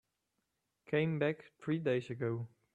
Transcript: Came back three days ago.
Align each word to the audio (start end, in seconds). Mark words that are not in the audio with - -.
Came 0.87 1.19
back 1.19 1.51
three 1.59 1.77
days 1.77 2.09
ago. 2.09 2.47